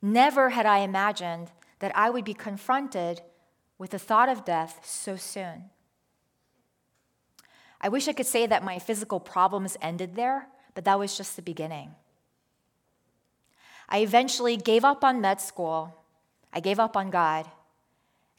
Never 0.01 0.49
had 0.49 0.65
I 0.65 0.79
imagined 0.79 1.51
that 1.79 1.91
I 1.95 2.09
would 2.09 2.25
be 2.25 2.33
confronted 2.33 3.21
with 3.77 3.91
the 3.91 3.99
thought 3.99 4.29
of 4.29 4.45
death 4.45 4.79
so 4.83 5.15
soon. 5.15 5.65
I 7.79 7.89
wish 7.89 8.07
I 8.07 8.13
could 8.13 8.25
say 8.25 8.47
that 8.47 8.63
my 8.63 8.79
physical 8.79 9.19
problems 9.19 9.77
ended 9.81 10.15
there, 10.15 10.47
but 10.73 10.85
that 10.85 10.97
was 10.97 11.15
just 11.15 11.35
the 11.35 11.41
beginning. 11.41 11.91
I 13.89 13.99
eventually 13.99 14.57
gave 14.57 14.83
up 14.83 15.03
on 15.03 15.21
med 15.21 15.39
school, 15.39 15.95
I 16.51 16.59
gave 16.59 16.79
up 16.79 16.97
on 16.97 17.09
God, 17.09 17.45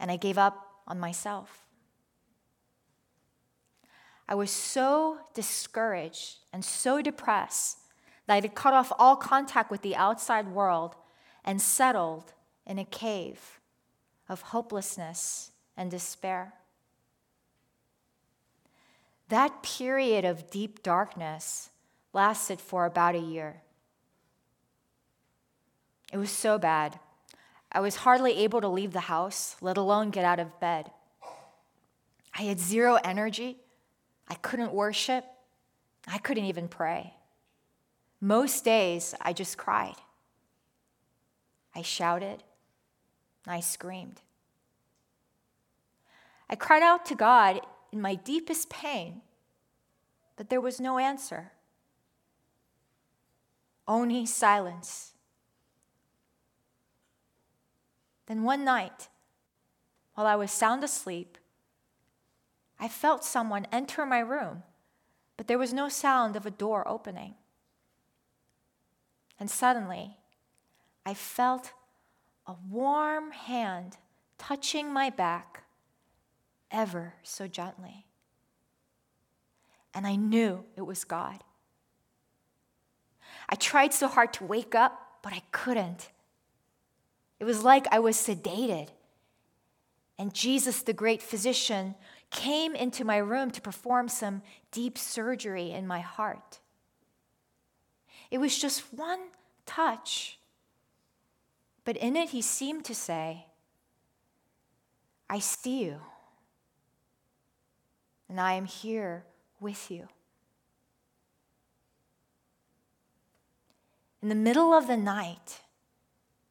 and 0.01 0.11
I 0.11 0.17
gave 0.17 0.39
up 0.39 0.67
on 0.87 0.99
myself. 0.99 1.65
I 4.29 4.35
was 4.35 4.51
so 4.51 5.19
discouraged 5.33 6.39
and 6.53 6.65
so 6.65 7.01
depressed 7.01 7.79
that 8.27 8.35
I 8.35 8.41
had 8.41 8.55
cut 8.55 8.75
off 8.75 8.93
all 8.99 9.17
contact 9.17 9.71
with 9.71 9.81
the 9.81 9.97
outside 9.97 10.49
world 10.49 10.97
and 11.45 11.63
settled 11.63 12.35
in 12.69 12.79
a 12.79 12.85
cave 12.85 13.59
of 14.29 14.43
hopelessness 14.43 15.51
and 15.77 15.91
despair. 15.91 16.53
That 19.29 19.63
period 19.63 20.25
of 20.25 20.51
deep 20.51 20.83
darkness 20.83 21.71
lasted 22.13 22.61
for 22.61 22.85
about 22.85 23.15
a 23.15 23.21
year. 23.21 23.63
It 26.13 26.19
was 26.19 26.31
so 26.31 26.59
bad. 26.59 26.99
I 27.71 27.81
was 27.81 27.97
hardly 27.97 28.39
able 28.39 28.61
to 28.61 28.69
leave 28.69 28.93
the 28.93 29.01
house, 29.01 29.57
let 29.61 29.77
alone 29.77 30.11
get 30.11 30.25
out 30.25 30.41
of 30.41 30.59
bed. 30.61 30.91
I 32.39 32.43
had 32.43 32.59
zero 32.59 32.99
energy. 33.05 33.57
I 34.29 34.35
couldn't 34.35 34.73
worship. 34.73 35.25
I 36.07 36.19
couldn't 36.19 36.45
even 36.45 36.69
pray. 36.69 37.15
Most 38.21 38.65
days, 38.65 39.15
I 39.21 39.33
just 39.33 39.59
cried. 39.59 39.97
I 41.75 41.83
shouted. 41.83 42.43
I 43.51 43.61
screamed. 43.61 44.21
I 46.51 46.57
cried 46.57 46.83
out 46.83 47.05
to 47.07 47.15
God 47.15 47.61
in 47.93 48.01
my 48.01 48.15
deepest 48.15 48.71
pain, 48.71 49.23
but 50.37 50.51
there 50.51 50.61
was 50.61 50.81
no 50.81 50.99
answer. 50.99 51.53
Only 53.87 54.27
silence. 54.27 55.13
Then 58.27 58.43
one 58.43 58.65
night, 58.65 59.09
while 60.15 60.27
I 60.27 60.37
was 60.37 60.51
sound 60.51 60.85
asleep, 60.85 61.39
I 62.79 62.89
felt 62.89 63.25
someone 63.25 63.67
enter 63.73 64.05
my 64.05 64.21
room, 64.21 64.63
but 65.37 65.49
there 65.49 65.59
was 65.59 65.73
no 65.73 65.89
sound 65.89 66.37
of 66.37 66.45
a 66.45 66.51
door 66.51 66.87
opening. 66.87 67.35
And 69.41 69.51
suddenly, 69.51 70.19
I 71.07 71.15
felt 71.15 71.73
a 72.49 72.57
warm 72.69 73.31
hand 73.31 73.99
touching 74.39 74.93
my 74.93 75.11
back 75.11 75.65
ever 76.71 77.15
so 77.23 77.47
gently. 77.47 78.07
And 79.95 80.07
I 80.07 80.17
knew 80.17 80.65
it 80.77 80.83
was 80.83 81.05
God. 81.05 81.45
I 83.49 83.55
tried 83.55 83.93
so 83.93 84.09
hard 84.09 84.33
to 84.35 84.45
wake 84.45 84.75
up, 84.75 85.19
but 85.23 85.33
I 85.33 85.43
couldn't. 85.53 86.11
It 87.39 87.45
was 87.45 87.63
like 87.63 87.87
I 87.93 87.99
was 87.99 88.17
sedated. 88.17 88.89
And 90.19 90.35
Jesus, 90.35 90.83
the 90.83 90.93
great 90.93 91.23
physician, 91.23 91.95
came 92.31 92.75
into 92.75 93.05
my 93.05 93.19
room 93.19 93.51
to 93.53 93.61
perform 93.61 94.09
some 94.09 94.43
deep 94.73 94.99
surgery 94.99 95.71
in 95.71 95.87
my 95.87 96.01
heart. 96.01 96.59
It 98.31 98.39
was 98.39 98.59
just 98.59 98.93
one 98.93 99.21
touch. 99.65 100.38
But 101.89 101.97
in 101.97 102.17
it, 102.17 102.29
he 102.29 102.43
seemed 102.43 102.85
to 102.85 102.95
say, 102.95 103.47
I 105.31 105.39
see 105.39 105.85
you 105.85 106.01
and 108.29 108.39
I 108.39 108.53
am 108.53 108.67
here 108.67 109.25
with 109.59 109.91
you. 109.91 110.07
In 114.21 114.29
the 114.29 114.35
middle 114.35 114.75
of 114.75 114.87
the 114.87 114.99
night, 114.99 115.63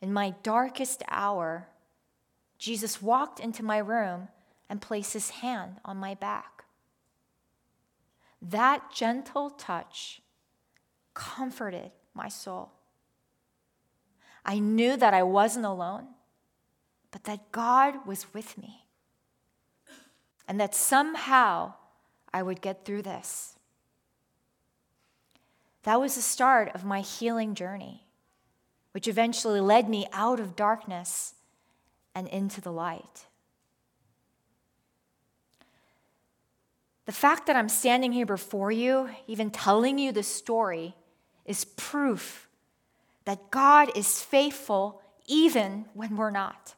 in 0.01 0.11
my 0.11 0.33
darkest 0.41 1.03
hour, 1.07 1.67
Jesus 2.57 2.99
walked 2.99 3.39
into 3.39 3.61
my 3.61 3.77
room 3.77 4.29
and 4.67 4.81
placed 4.81 5.13
his 5.13 5.29
hand 5.29 5.75
on 5.85 5.97
my 5.97 6.15
back. 6.15 6.63
That 8.41 8.91
gentle 8.91 9.51
touch 9.51 10.19
comforted 11.13 11.91
my 12.15 12.27
soul. 12.27 12.71
I 14.47 14.59
knew 14.59 14.95
that 14.95 15.13
I 15.13 15.23
wasn't 15.23 15.65
alone, 15.65 16.07
but 17.11 17.25
that 17.25 17.51
God 17.51 18.07
was 18.07 18.33
with 18.33 18.57
me 18.57 18.85
and 20.47 20.59
that 20.61 20.73
somehow 20.73 21.73
I 22.33 22.41
would 22.41 22.61
get 22.61 22.85
through 22.85 23.01
this. 23.01 23.55
That 25.83 25.99
was 25.99 26.15
the 26.15 26.21
start 26.21 26.71
of 26.73 26.85
my 26.85 27.01
healing 27.01 27.55
journey, 27.55 28.05
which 28.93 29.07
eventually 29.07 29.59
led 29.59 29.89
me 29.89 30.07
out 30.13 30.39
of 30.39 30.55
darkness 30.55 31.33
and 32.15 32.27
into 32.29 32.61
the 32.61 32.71
light. 32.71 33.25
The 37.05 37.11
fact 37.11 37.47
that 37.47 37.55
I'm 37.55 37.69
standing 37.69 38.11
here 38.11 38.25
before 38.25 38.71
you, 38.71 39.09
even 39.27 39.49
telling 39.49 39.97
you 39.97 40.11
this 40.11 40.27
story, 40.27 40.95
is 41.45 41.63
proof 41.63 42.46
that 43.27 43.51
God 43.51 43.91
is 43.93 44.23
faithful 44.23 45.01
even 45.25 45.83
when 45.93 46.15
we're 46.15 46.31
not. 46.31 46.75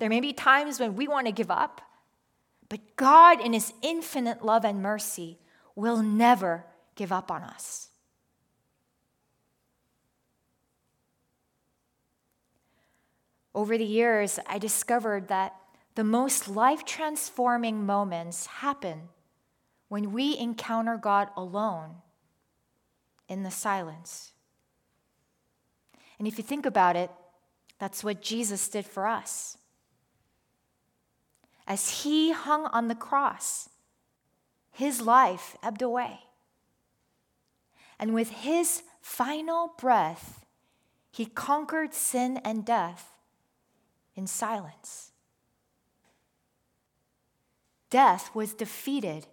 There 0.00 0.08
may 0.08 0.18
be 0.18 0.32
times 0.32 0.80
when 0.80 0.96
we 0.96 1.06
want 1.06 1.28
to 1.28 1.32
give 1.32 1.48
up, 1.48 1.80
but 2.68 2.80
God, 2.96 3.40
in 3.40 3.52
His 3.52 3.72
infinite 3.82 4.44
love 4.44 4.64
and 4.64 4.82
mercy, 4.82 5.38
will 5.76 6.02
never 6.02 6.64
give 6.96 7.12
up 7.12 7.30
on 7.30 7.44
us. 7.44 7.90
Over 13.54 13.78
the 13.78 13.84
years, 13.84 14.40
I 14.48 14.58
discovered 14.58 15.28
that 15.28 15.54
the 15.94 16.02
most 16.02 16.48
life 16.48 16.84
transforming 16.84 17.86
moments 17.86 18.46
happen 18.46 19.02
when 19.86 20.10
we 20.10 20.36
encounter 20.36 20.96
God 20.96 21.28
alone 21.36 22.02
in 23.32 23.42
the 23.42 23.50
silence. 23.50 24.32
And 26.18 26.28
if 26.28 26.38
you 26.38 26.44
think 26.44 26.66
about 26.66 26.94
it, 26.94 27.10
that's 27.78 28.04
what 28.04 28.22
Jesus 28.22 28.68
did 28.68 28.86
for 28.86 29.06
us 29.06 29.56
as 31.66 32.02
he 32.02 32.32
hung 32.32 32.66
on 32.66 32.88
the 32.88 32.94
cross, 32.94 33.68
his 34.70 35.00
life 35.00 35.56
ebbed 35.62 35.82
away. 35.82 36.20
And 37.98 38.14
with 38.14 38.30
his 38.30 38.82
final 39.00 39.72
breath, 39.78 40.44
he 41.10 41.26
conquered 41.26 41.94
sin 41.94 42.38
and 42.44 42.64
death 42.64 43.16
in 44.14 44.26
silence. 44.26 45.12
Death 47.90 48.34
was 48.34 48.54
defeated 48.54 49.26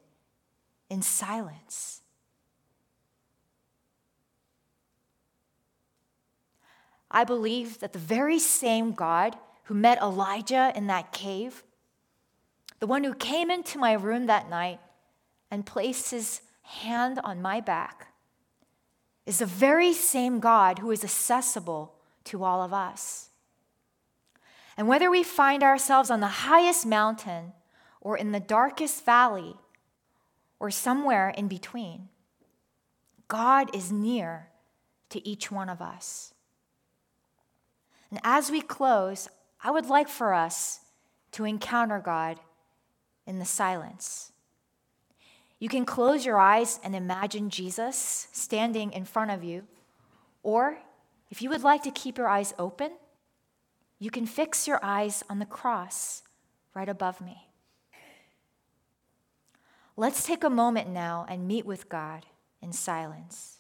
in 0.90 1.02
silence. 1.02 1.99
I 7.12 7.24
believe 7.24 7.80
that 7.80 7.94
the 7.94 8.00
very 8.00 8.40
same 8.40 8.94
God 8.94 9.38
who 9.64 9.74
met 9.74 10.02
Elijah 10.02 10.72
in 10.76 10.88
that 10.88 11.12
cave 11.12 11.64
the 12.80 12.88
one 12.88 13.04
who 13.04 13.14
came 13.14 13.52
into 13.52 13.78
my 13.78 13.94
room 13.94 14.26
that 14.28 14.50
night 14.50 14.80
and 15.52 15.66
placed 15.66 16.12
his 16.12 16.42
hand 16.62 17.20
on 17.24 17.42
my 17.42 17.60
back, 17.60 18.14
is 19.26 19.40
the 19.40 19.46
very 19.46 19.94
same 19.94 20.40
God 20.40 20.80
who 20.80 20.92
is 20.92 21.04
accessible 21.04 21.94
to 22.26 22.44
all 22.44 22.62
of 22.64 22.74
us. 22.74 23.30
And 24.78 24.88
whether 24.88 25.12
we 25.12 25.24
find 25.24 25.62
ourselves 25.62 26.10
on 26.10 26.22
the 26.22 26.28
highest 26.28 26.86
mountain 26.86 27.52
or 28.00 28.18
in 28.18 28.32
the 28.32 28.40
darkest 28.40 29.04
valley 29.04 29.56
or 30.60 30.72
somewhere 30.72 31.30
in 31.30 31.48
between, 31.48 32.08
God 33.28 33.76
is 33.76 33.92
near 33.92 34.48
to 35.10 35.28
each 35.28 35.52
one 35.52 35.70
of 35.70 35.82
us. 35.82 36.34
And 38.12 38.20
as 38.24 38.50
we 38.50 38.62
close, 38.62 39.30
I 39.64 39.72
would 39.72 39.88
like 39.88 40.10
for 40.10 40.34
us 40.34 40.80
to 41.32 41.46
encounter 41.46 42.00
God 42.00 42.40
in 43.28 43.40
the 43.40 43.46
silence. 43.46 44.32
You 45.60 45.70
can 45.70 45.86
close 45.86 46.26
your 46.26 46.40
eyes 46.40 46.80
and 46.84 46.96
imagine 46.96 47.50
Jesus 47.50 48.28
standing 48.32 48.92
in 48.94 49.06
front 49.06 49.32
of 49.32 49.44
you. 49.44 49.64
Or, 50.42 50.80
if 51.30 51.42
you 51.42 51.50
would 51.50 51.64
like 51.64 51.84
to 51.84 51.92
keep 51.92 52.18
your 52.18 52.30
eyes 52.30 52.54
open, 52.58 52.92
you 54.00 54.10
can 54.10 54.26
fix 54.26 54.68
your 54.68 54.80
eyes 54.82 55.24
on 55.30 55.40
the 55.40 55.46
cross 55.46 56.24
right 56.74 56.88
above 56.88 57.20
me. 57.20 57.50
Let's 59.98 60.24
take 60.24 60.46
a 60.46 60.50
moment 60.50 60.88
now 60.88 61.26
and 61.28 61.46
meet 61.46 61.66
with 61.66 61.90
God 61.90 62.26
in 62.62 62.72
silence. 62.72 63.59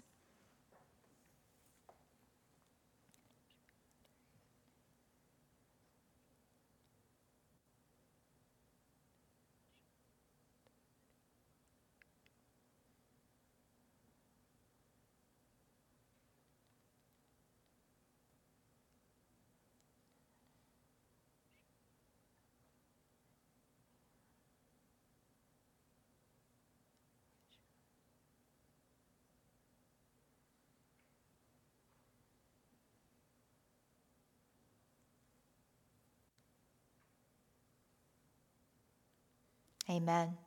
Amen. 39.89 40.37